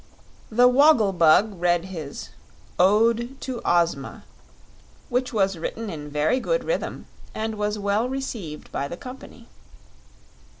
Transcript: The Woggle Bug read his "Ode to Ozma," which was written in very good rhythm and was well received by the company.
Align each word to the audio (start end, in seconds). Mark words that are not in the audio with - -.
The 0.49 0.67
Woggle 0.67 1.13
Bug 1.13 1.61
read 1.61 1.85
his 1.85 2.29
"Ode 2.79 3.39
to 3.41 3.61
Ozma," 3.63 4.23
which 5.09 5.31
was 5.31 5.59
written 5.59 5.91
in 5.91 6.09
very 6.09 6.39
good 6.39 6.63
rhythm 6.63 7.05
and 7.35 7.53
was 7.53 7.77
well 7.77 8.09
received 8.09 8.71
by 8.71 8.87
the 8.87 8.97
company. 8.97 9.47